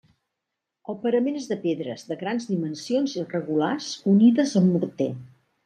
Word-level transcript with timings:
El 0.93 0.95
parament 1.03 1.37
és 1.41 1.45
de 1.51 1.57
pedres 1.65 2.07
de 2.09 2.17
grans 2.23 2.49
dimensions 2.53 3.15
irregulars 3.21 3.93
unides 4.17 4.59
amb 4.63 4.75
morter. 4.81 5.11